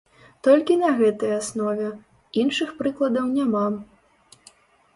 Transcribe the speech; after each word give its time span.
Толькі 0.45 0.77
на 0.83 0.89
гэтай 1.01 1.31
аснове, 1.41 1.91
іншых 2.45 2.73
прыкладаў 2.81 3.25
няма. 3.37 3.65